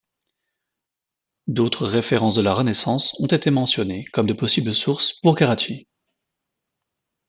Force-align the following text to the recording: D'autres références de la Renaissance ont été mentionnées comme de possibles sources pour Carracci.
D'autres 1.45 1.85
références 1.85 2.33
de 2.33 2.41
la 2.41 2.55
Renaissance 2.55 3.15
ont 3.19 3.27
été 3.27 3.51
mentionnées 3.51 4.05
comme 4.13 4.25
de 4.25 4.33
possibles 4.33 4.73
sources 4.73 5.13
pour 5.21 5.35
Carracci. 5.35 5.87